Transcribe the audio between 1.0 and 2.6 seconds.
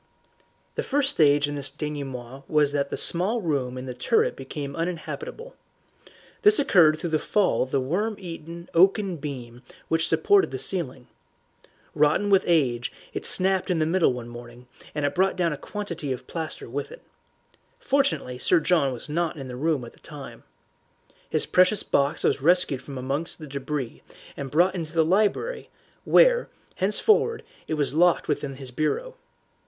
stage in this denouement